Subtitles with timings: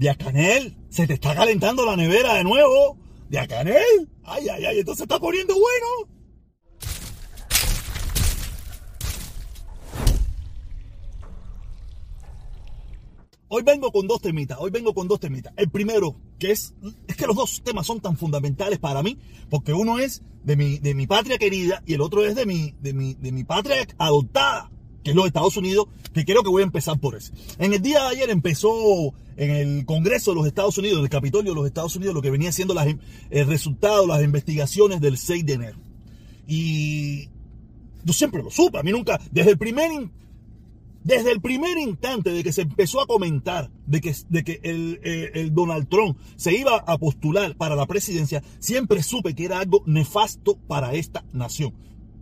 [0.00, 2.96] Diacanel, se te está calentando la nevera de nuevo.
[3.28, 5.86] Diacanel, ay, ay, ay, entonces está poniendo bueno.
[13.48, 15.52] Hoy vengo con dos temitas, hoy vengo con dos temitas.
[15.58, 16.74] El primero, que es,
[17.06, 19.18] es que los dos temas son tan fundamentales para mí,
[19.50, 22.74] porque uno es de mi, de mi patria querida y el otro es de mi,
[22.80, 24.70] de mi, de mi patria adoptada,
[25.02, 27.32] que es los Estados Unidos, que creo que voy a empezar por eso.
[27.58, 31.10] En el día de ayer empezó en el Congreso de los Estados Unidos, en el
[31.10, 32.86] Capitolio de los Estados Unidos, lo que venía siendo las,
[33.30, 35.78] el resultado, las investigaciones del 6 de enero.
[36.46, 37.28] Y
[38.04, 39.90] yo siempre lo supe, a mí nunca, desde el primer
[41.02, 45.00] desde el primer instante de que se empezó a comentar de que, de que el,
[45.02, 49.82] el, Donald Trump se iba a postular para la presidencia, siempre supe que era algo
[49.86, 51.72] nefasto para esta nación.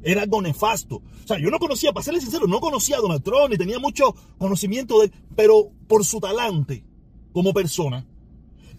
[0.02, 0.96] Era algo nefasto.
[0.96, 3.78] O sea, yo no conocía, para serle sincero, no conocía a Donald Trump ni tenía
[3.78, 6.84] mucho conocimiento de él, pero por su talante
[7.32, 8.06] como persona,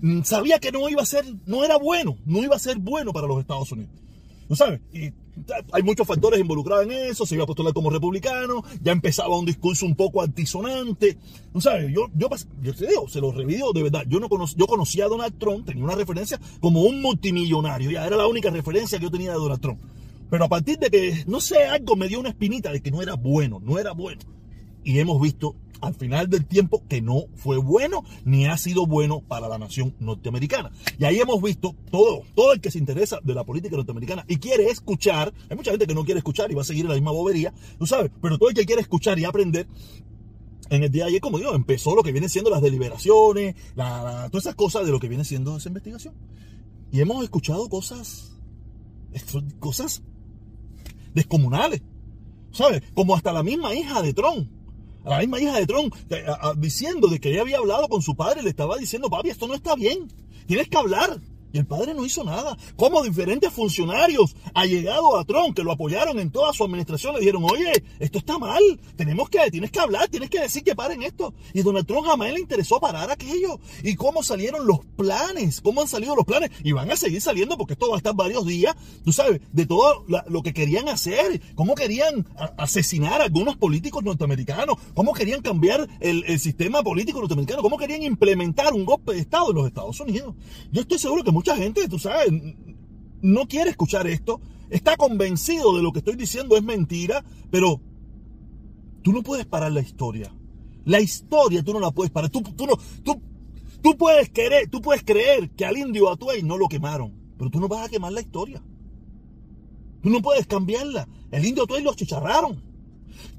[0.02, 3.14] mm, sabía que no iba a ser, no era bueno, no iba a ser bueno
[3.14, 3.92] para los Estados Unidos.
[4.48, 4.82] ¿No sabes?
[4.92, 5.14] Y
[5.72, 9.46] hay muchos factores involucrados en eso, se iba a postular como republicano, ya empezaba un
[9.46, 11.18] discurso un poco antisonante.
[11.54, 11.94] ¿No sabes?
[11.94, 12.30] Yo, yo,
[12.62, 14.04] yo te digo, se lo revidió de verdad.
[14.08, 18.06] Yo, no conocí, yo conocía a Donald Trump, tenía una referencia como un multimillonario, ya
[18.06, 19.80] era la única referencia que yo tenía de Donald Trump.
[20.30, 23.02] Pero a partir de que, no sé, algo me dio una espinita de que no
[23.02, 24.22] era bueno, no era bueno.
[24.84, 29.22] Y hemos visto al final del tiempo que no fue bueno ni ha sido bueno
[29.22, 30.72] para la nación norteamericana.
[30.98, 34.38] Y ahí hemos visto todo, todo el que se interesa de la política norteamericana y
[34.38, 37.12] quiere escuchar, hay mucha gente que no quiere escuchar y va a seguir la misma
[37.12, 39.68] bobería, tú sabes, pero todo el que quiere escuchar y aprender,
[40.70, 44.36] en el día de ayer, como digo, empezó lo que viene siendo las deliberaciones, todas
[44.36, 46.14] esas cosas de lo que viene siendo esa investigación.
[46.92, 48.38] Y hemos escuchado cosas,
[49.60, 50.04] cosas
[51.14, 51.82] descomunales,
[52.52, 52.82] ¿sabes?
[52.94, 54.14] Como hasta la misma hija de
[55.06, 55.96] a la misma hija de Trump,
[56.58, 59.54] diciendo de que ella había hablado con su padre, le estaba diciendo, papi, esto no
[59.54, 60.08] está bien,
[60.46, 61.22] tienes que hablar.
[61.52, 62.58] Y el padre no hizo nada.
[62.76, 64.36] Como diferentes funcionarios
[64.70, 68.38] llegado a Trump, que lo apoyaron en toda su administración, le dijeron, oye, esto está
[68.38, 68.62] mal,
[68.96, 71.34] tenemos que, tienes que hablar, tienes que decir que paren esto.
[71.54, 73.60] Y Donald Trump jamás le interesó parar aquello.
[73.84, 76.52] Y cómo salieron los planes, cómo han salido los planes.
[76.64, 79.66] Y van a seguir saliendo porque esto va a estar varios días, tú sabes, de
[79.66, 85.88] todo lo que querían hacer, cómo querían asesinar a algunos políticos norteamericanos, cómo querían cambiar
[86.00, 90.00] el, el sistema político norteamericano, cómo querían implementar un golpe de Estado en los Estados
[90.00, 90.36] Unidos.
[90.72, 92.30] Yo estoy seguro que mucha gente, tú sabes,
[93.22, 97.80] no quiere escuchar esto, está convencido de lo que estoy diciendo es mentira, pero
[99.04, 100.36] tú no puedes parar la historia.
[100.84, 102.30] La historia tú no la puedes parar.
[102.30, 102.74] Tú, tú, no,
[103.04, 103.22] tú,
[103.82, 107.62] tú, puedes querer, tú puedes creer que al indio Atuey no lo quemaron, pero tú
[107.62, 108.62] no vas a quemar la historia.
[110.04, 111.08] Tú no puedes cambiarla.
[111.32, 112.62] El indio Atuey lo chicharraron.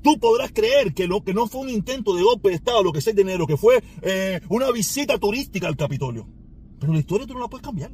[0.03, 2.93] Tú podrás creer que lo que no fue un intento de golpe de Estado, lo
[2.93, 6.40] que es de enero, que fue eh, una visita turística al Capitolio.
[6.81, 7.93] Pero la historia tú no la puedes cambiar.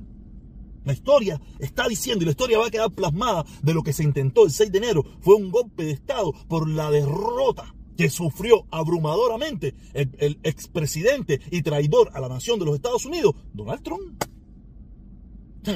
[0.84, 4.04] La historia está diciendo y la historia va a quedar plasmada de lo que se
[4.04, 5.04] intentó el 6 de enero.
[5.20, 12.10] Fue un golpe de Estado por la derrota que sufrió abrumadoramente el, expresidente y traidor
[12.14, 14.22] a la nación de los Estados Unidos, Donald Trump.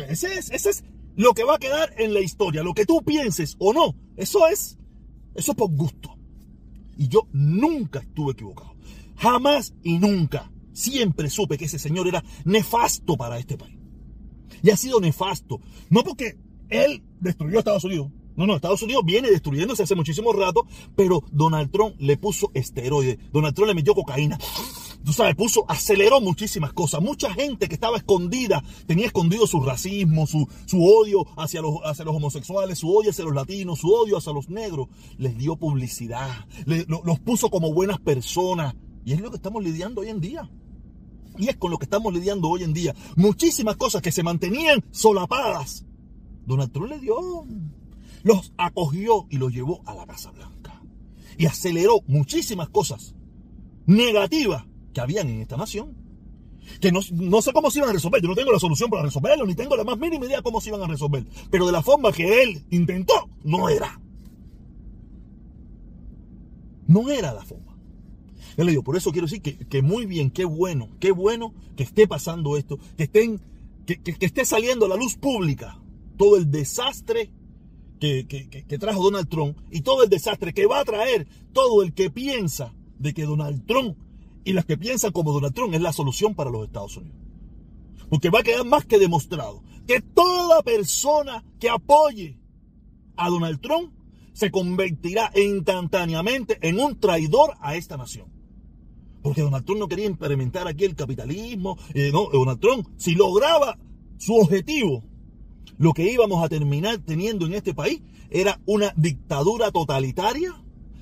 [0.09, 0.85] Ese es, ese es
[1.17, 2.63] lo que va a quedar en la historia.
[2.63, 4.79] Lo que tú pienses o no, eso es,
[5.35, 6.17] eso es por gusto.
[6.97, 8.77] Y yo nunca estuve equivocado.
[9.17, 10.53] Jamás y nunca.
[10.73, 13.81] Siempre supe que ese señor era nefasto para este país
[14.63, 15.61] y ha sido nefasto.
[15.89, 16.39] No porque
[16.69, 18.11] él destruyó a Estados Unidos.
[18.37, 20.67] No, no, Estados Unidos viene destruyéndose hace muchísimo rato,
[20.97, 23.19] pero Donald Trump le puso esteroides.
[23.33, 24.39] Donald Trump le metió cocaína.
[25.05, 27.03] Tú sabes, puso, aceleró muchísimas cosas.
[27.03, 32.05] Mucha gente que estaba escondida, tenía escondido su racismo, su, su odio hacia los, hacia
[32.05, 34.89] los homosexuales, su odio hacia los latinos, su odio hacia los negros.
[35.19, 38.75] Les dio publicidad, los puso como buenas personas.
[39.05, 40.51] Y es lo que estamos lidiando hoy en día.
[41.39, 42.95] Y es con lo que estamos lidiando hoy en día.
[43.17, 45.85] Muchísimas cosas que se mantenían solapadas.
[46.47, 47.17] Donald Trump le dio,
[48.23, 50.83] los acogió y los llevó a la Casa Blanca.
[51.39, 53.15] Y aceleró muchísimas cosas
[53.87, 55.97] negativas que habían en esta nación.
[56.81, 58.21] Que no, no, sé cómo se iban a resolver.
[58.21, 60.69] Yo no tengo la solución para resolverlo, ni tengo la más mínima idea cómo se
[60.69, 61.25] iban a resolver.
[61.51, 64.01] Pero de la forma que él intentó, no era.
[66.87, 67.70] No era la forma.
[68.85, 72.79] Por eso quiero decir que, muy bien, qué bueno, qué bueno que esté pasando esto,
[72.97, 73.41] que, estén,
[73.87, 75.81] que, esté saliendo a la luz pública
[76.19, 77.31] todo el desastre
[77.99, 82.11] que, trajo Donald Trump y todo el desastre que va a traer todo el que
[82.11, 83.97] piensa de que Donald Trump
[84.45, 87.19] y los que piensan como Donald Trump es la solución para los Estados Unidos.
[88.11, 92.39] Porque va a quedar más que demostrado que toda persona que apoye
[93.17, 93.93] a Donald Trump
[94.35, 98.40] se convertirá instantáneamente en un traidor a esta nación.
[99.23, 101.77] Porque Donald Trump no quería implementar aquí el capitalismo.
[101.95, 103.79] Eh, no, Donald Trump, si lograba
[104.19, 105.03] su objetivo,
[105.79, 110.55] lo que íbamos a terminar teniendo en este país era una dictadura totalitaria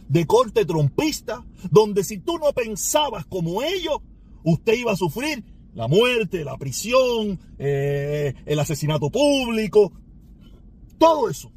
[0.09, 3.99] de corte trompista, donde si tú no pensabas como ellos,
[4.43, 5.45] usted iba a sufrir
[5.75, 9.93] la muerte, la prisión, eh, el asesinato público,
[10.99, 11.53] todo eso.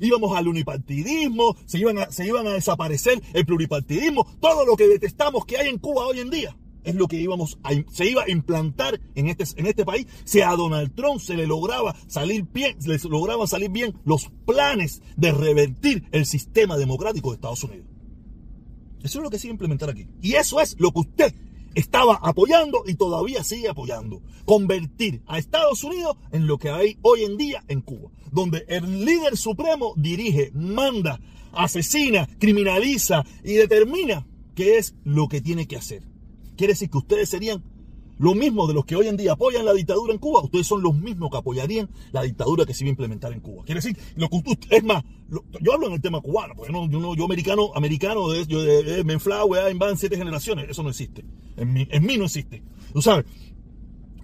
[0.00, 4.88] Íbamos al unipartidismo, se iban, a, se iban a desaparecer el pluripartidismo, todo lo que
[4.88, 7.58] detestamos que hay en Cuba hoy en día es lo que íbamos
[7.92, 11.46] se iba a implantar en este, en este país si a Donald Trump se le
[11.46, 17.36] lograba salir bien, les lograban salir bien los planes de revertir el sistema democrático de
[17.36, 17.86] Estados Unidos.
[19.02, 20.06] Eso es lo que se iba a implementar aquí.
[20.20, 21.34] Y eso es lo que usted
[21.74, 24.22] estaba apoyando y todavía sigue apoyando.
[24.44, 29.04] Convertir a Estados Unidos en lo que hay hoy en día en Cuba, donde el
[29.04, 31.20] líder supremo dirige, manda,
[31.52, 36.02] asesina, criminaliza y determina qué es lo que tiene que hacer.
[36.56, 37.62] Quiere decir que ustedes serían
[38.22, 40.80] lo mismo de los que hoy en día apoyan la dictadura en Cuba, ustedes son
[40.80, 43.64] los mismos que apoyarían la dictadura que se iba a implementar en Cuba.
[43.64, 43.96] Quiere decir,
[44.70, 45.02] es más,
[45.60, 48.84] yo hablo en el tema cubano, porque yo, no, yo, americano, americano, de, yo de,
[48.84, 51.24] de Menflau, van siete generaciones, eso no existe.
[51.56, 52.62] En mí, en mí no existe.
[52.92, 53.24] Tú sabes,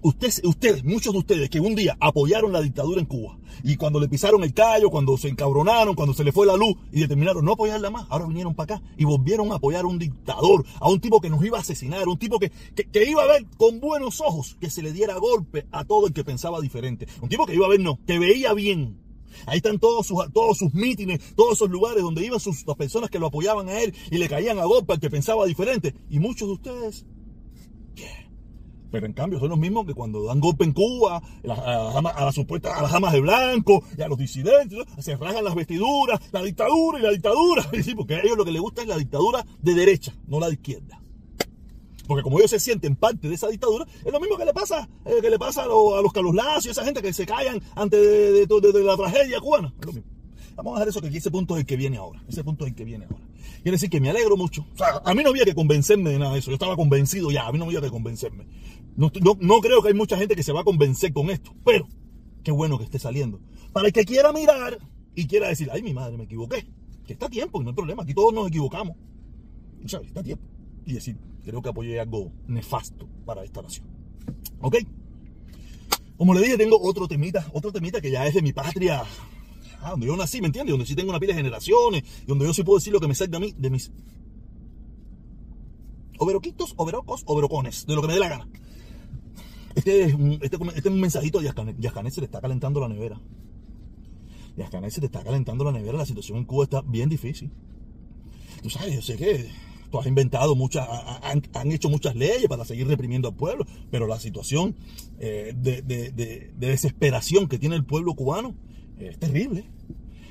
[0.03, 4.09] Ustedes, muchos de ustedes que un día apoyaron la dictadura en Cuba y cuando le
[4.09, 7.53] pisaron el callo, cuando se encabronaron, cuando se le fue la luz y determinaron no
[7.53, 11.01] apoyarla más, ahora vinieron para acá y volvieron a apoyar a un dictador, a un
[11.01, 14.21] tipo que nos iba a asesinar, un tipo que, que, iba a ver con buenos
[14.21, 17.55] ojos que se le diera golpe a todo el que pensaba diferente, un tipo que
[17.55, 19.09] iba a ver no, que veía bien.
[19.47, 23.11] Ahí están todos sus, todos sus mítines, todos esos lugares donde iban sus, las personas
[23.11, 25.95] que lo apoyaban a él y le caían a golpe al que pensaba diferente.
[26.11, 27.07] Y muchos de ustedes
[28.91, 32.79] pero en cambio son los mismos que cuando dan golpe en Cuba, a, las supuestas,
[32.79, 36.99] a las amas de blanco y a los disidentes, se rasgan las vestiduras, la dictadura
[36.99, 37.69] y la dictadura.
[37.89, 40.49] Sí, porque a ellos lo que les gusta es la dictadura de derecha, no la
[40.49, 41.01] de izquierda.
[42.07, 44.89] Porque como ellos se sienten parte de esa dictadura, es lo mismo que le pasa,
[45.05, 47.97] eh, que le pasa a, los, Carlos Lazo y esa gente que se callan ante
[47.97, 49.73] de, la tragedia cubana.
[49.81, 50.18] Es lo mismo.
[50.59, 52.21] Vamos a dejar eso que aquí ese punto es el que viene ahora.
[52.27, 53.25] Ese punto es el que viene ahora.
[53.63, 54.67] Quiere decir que me alegro mucho.
[54.75, 56.51] O sea, a mí no había que convencerme de nada de eso.
[56.51, 57.47] Yo estaba convencido ya.
[57.47, 58.45] A mí no había que convencerme.
[58.97, 61.55] No, no, creo que hay mucha gente que se va a convencer con esto.
[61.65, 61.87] Pero
[62.43, 63.41] qué bueno que esté saliendo.
[63.73, 64.79] Para el que quiera mirar
[65.15, 66.67] y quiera decir, ay, mi madre, me equivoqué.
[67.07, 68.03] Que está tiempo, no hay problema.
[68.03, 68.97] Aquí todos nos equivocamos.
[69.87, 70.09] ¿Sabes?
[70.09, 70.45] Está a tiempo.
[70.85, 73.87] Y decir, creo que apoyé algo nefasto para esta nación.
[74.61, 74.79] ¿Ok?
[76.17, 79.05] Como le dije, tengo otro temita, otro temita que ya es de mi patria
[79.81, 80.73] Ah, donde yo nací, ¿me entiendes?
[80.73, 83.09] Donde sí tengo una pila de generaciones, y donde yo sí puedo decir lo que
[83.09, 83.93] me salga a mí de mis
[86.19, 88.49] overoquitos, overocos, overocones, de lo que me dé la gana.
[89.75, 90.07] Este
[90.41, 91.79] este, este mensajito Yascanet.
[91.79, 93.21] Yascanet se le está calentando la nevera.
[94.57, 95.99] Yascanet se le está calentando la nevera.
[95.99, 97.53] La situación en Cuba está bien difícil.
[98.63, 99.49] Tú sabes, yo sé que
[99.93, 100.87] tú has inventado muchas,
[101.23, 104.75] han, hecho muchas leyes para seguir reprimiendo al pueblo, pero la situación
[105.21, 108.57] eh, de desesperación que tiene el pueblo cubano
[109.01, 109.65] es terrible.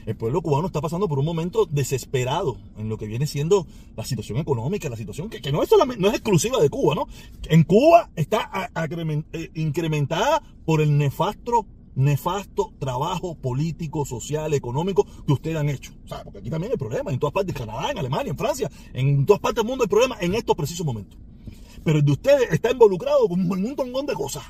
[0.07, 3.67] El pueblo cubano está pasando por un momento desesperado en lo que viene siendo
[3.97, 5.69] la situación económica, la situación que, no, es
[6.13, 7.09] exclusiva de Cuba, ¿no?
[7.49, 8.71] En Cuba está
[9.33, 11.65] eh, incrementada por el nefasto,
[11.95, 15.91] nefasto trabajo político, social, económico que ustedes han hecho.
[16.05, 18.37] O sea, porque aquí también hay problemas, en todas partes, en Canadá, en Alemania, en
[18.37, 21.19] Francia, en todas partes del mundo hay problemas en estos precisos momentos.
[21.83, 24.43] Pero el de ustedes está involucrado con un montón de cosas.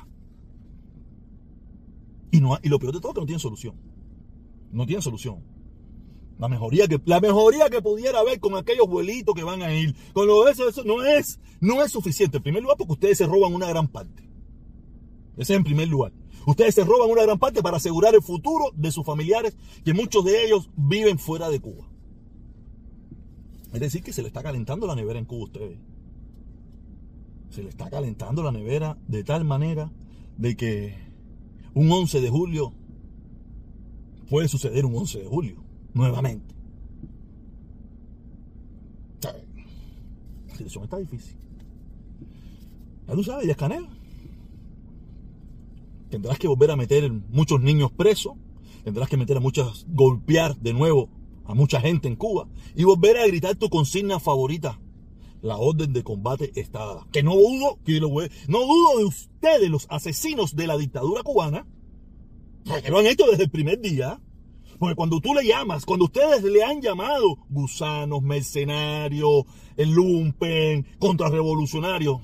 [2.30, 3.74] Y, y lo peor de todo es que no tienen solución
[4.72, 5.42] no tiene solución.
[6.38, 9.94] La mejoría que, la mejoría que pudiera haber con aquellos vuelitos que van a ir,
[10.12, 12.36] con lo de eso, eso no es, no es suficiente.
[12.36, 14.22] En primer lugar, porque ustedes se roban una gran parte.
[15.36, 16.12] Ese es en primer lugar.
[16.46, 20.24] Ustedes se roban una gran parte para asegurar el futuro de sus familiares, que muchos
[20.24, 21.88] de ellos viven fuera de Cuba.
[23.72, 25.78] Es decir, que se le está calentando la nevera en Cuba a ustedes.
[27.50, 29.92] Se le está calentando la nevera de tal manera
[30.36, 30.94] de que
[31.74, 32.72] un 11 de julio
[34.28, 35.62] puede suceder un 11 de julio,
[35.94, 36.54] nuevamente.
[40.48, 41.36] La situación está difícil.
[43.06, 43.56] Ya tú sabes, ya.
[46.10, 48.34] Tendrás que volver a meter muchos niños presos.
[48.84, 51.10] Tendrás que meter a muchas, golpear de nuevo
[51.44, 52.48] a mucha gente en Cuba.
[52.74, 54.80] Y volver a gritar tu consigna favorita.
[55.40, 57.06] La orden de combate está dada.
[57.12, 61.66] Que no dudo, que no dudo de ustedes, los asesinos de la dictadura cubana,
[62.82, 64.20] que lo han hecho desde el primer día.
[64.78, 69.44] Porque cuando tú le llamas, cuando ustedes le han llamado gusanos, mercenarios,
[69.76, 72.20] el lumpen, contrarrevolucionarios,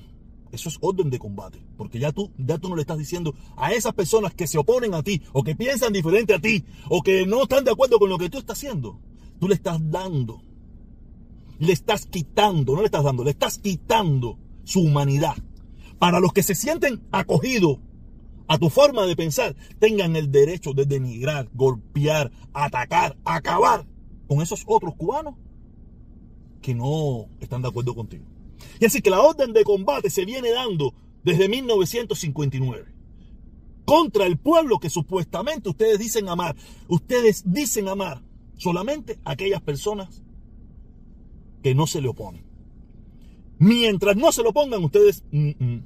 [0.53, 1.61] eso es orden de combate.
[1.77, 4.93] Porque ya tú, ya tú no le estás diciendo a esas personas que se oponen
[4.93, 8.09] a ti, o que piensan diferente a ti, o que no están de acuerdo con
[8.09, 9.01] lo que tú estás haciendo.
[9.39, 10.41] Tú le estás dando.
[11.59, 15.35] Le estás quitando, no le estás dando, le estás quitando su humanidad.
[15.99, 17.79] Para los que se sienten acogidos
[18.47, 23.85] a tu forma de pensar, tengan el derecho de denigrar, golpear, atacar, acabar
[24.27, 25.35] con esos otros cubanos
[26.61, 28.25] que no están de acuerdo contigo.
[28.79, 32.93] Y así que la orden de combate se viene dando desde 1959
[33.85, 36.55] contra el pueblo que supuestamente ustedes dicen amar.
[36.87, 38.21] Ustedes dicen amar
[38.57, 40.23] solamente a aquellas personas
[41.61, 42.43] que no se le oponen.
[43.57, 45.83] Mientras no se lo pongan ustedes, mm, mm,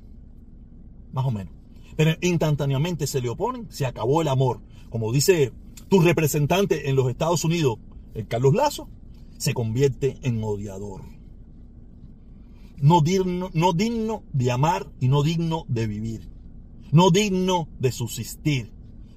[1.13, 1.58] más o menos.
[1.99, 4.61] Pero instantáneamente se le oponen, se acabó el amor.
[4.89, 5.51] Como dice
[5.89, 7.77] tu representante en los Estados Unidos,
[8.13, 8.87] el Carlos Lazo,
[9.37, 11.01] se convierte en odiador.
[12.77, 16.29] No digno, no digno de amar y no digno de vivir.
[16.93, 18.71] No digno de subsistir.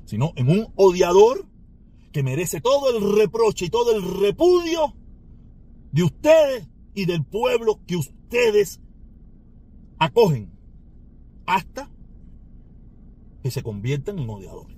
[0.04, 1.46] Sino en un odiador
[2.10, 4.92] que merece todo el reproche y todo el repudio
[5.92, 8.80] de ustedes y del pueblo que ustedes
[10.00, 10.50] acogen
[11.46, 11.88] hasta
[13.42, 14.76] que se conviertan en odiadores.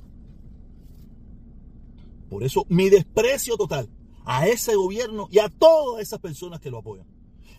[2.29, 3.89] Por eso mi desprecio total
[4.25, 7.07] a ese gobierno y a todas esas personas que lo apoyan.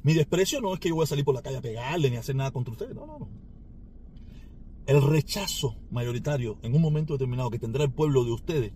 [0.03, 2.17] Mi desprecio no es que yo voy a salir por la calle a pegarle ni
[2.17, 2.95] a hacer nada contra ustedes.
[2.95, 3.29] No, no, no.
[4.85, 8.73] El rechazo mayoritario en un momento determinado que tendrá el pueblo de ustedes.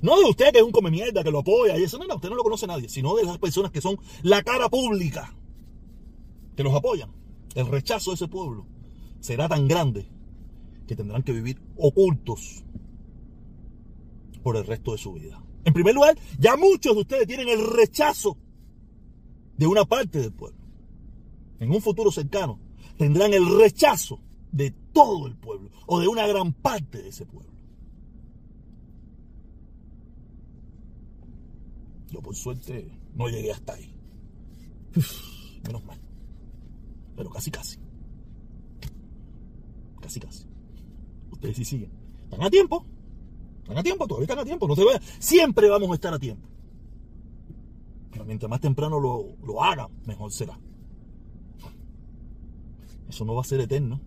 [0.00, 1.98] No de usted que es un come mierda, que lo apoya y eso.
[1.98, 2.88] No, no, usted no lo conoce nadie.
[2.88, 5.34] Sino de las personas que son la cara pública.
[6.56, 7.10] Que los apoyan.
[7.54, 8.66] El rechazo de ese pueblo
[9.20, 10.08] será tan grande
[10.88, 12.64] que tendrán que vivir ocultos
[14.42, 15.40] por el resto de su vida.
[15.64, 18.38] En primer lugar, ya muchos de ustedes tienen el rechazo
[19.56, 20.58] de una parte del pueblo.
[21.60, 22.58] En un futuro cercano
[22.96, 27.52] tendrán el rechazo de todo el pueblo o de una gran parte de ese pueblo.
[32.10, 33.92] Yo por suerte no llegué hasta ahí.
[35.64, 36.00] menos mal.
[37.14, 37.78] Pero casi casi.
[40.00, 40.47] Casi casi.
[41.38, 41.92] Ustedes sí siguen.
[42.24, 42.84] Están a tiempo.
[43.62, 44.66] Están a tiempo, todavía están a tiempo.
[44.66, 45.00] No se vayan.
[45.20, 46.48] Siempre vamos a estar a tiempo.
[48.10, 50.58] Pero mientras más temprano lo, lo hagan, mejor será.
[53.08, 54.00] Eso no va a ser eterno.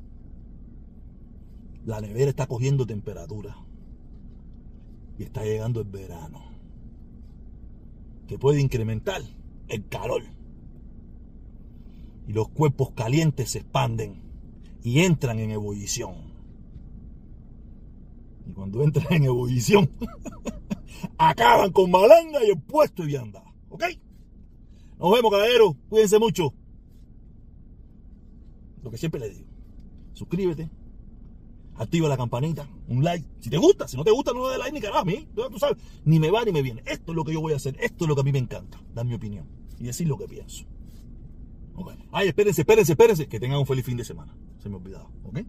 [1.86, 3.56] La nevera está cogiendo temperatura.
[5.18, 6.44] Y está llegando el verano.
[8.28, 9.22] Que puede incrementar
[9.70, 10.24] el calor.
[12.28, 14.22] Y los cuerpos calientes se expanden
[14.84, 16.31] y entran en ebullición.
[18.62, 19.90] Cuando entran en ebullición,
[21.18, 23.44] acaban con malanga y el puesto y vianda.
[23.70, 23.86] ¿Ok?
[25.00, 25.74] Nos vemos, caballeros.
[25.90, 26.54] Cuídense mucho.
[28.84, 29.50] Lo que siempre les digo.
[30.14, 30.70] Suscríbete.
[31.74, 32.70] Activa la campanita.
[32.88, 33.28] Un like.
[33.40, 33.88] Si te gusta.
[33.88, 35.28] Si no te gusta, no le like ni carajo a mí.
[35.34, 35.78] Tú sabes.
[36.06, 36.84] Ni me va ni me viene.
[36.86, 37.76] Esto es lo que yo voy a hacer.
[37.80, 38.80] Esto es lo que a mí me encanta.
[38.94, 39.48] Dar mi opinión.
[39.80, 40.66] Y decir lo que pienso.
[41.74, 41.98] Okay.
[42.12, 43.28] Ay, espérense, espérense, espérense.
[43.28, 44.38] Que tengan un feliz fin de semana.
[44.60, 45.10] Se me ha olvidado.
[45.24, 45.40] ¿Ok?